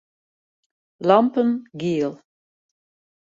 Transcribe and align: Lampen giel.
Lampen 1.07 1.49
giel. 1.79 2.13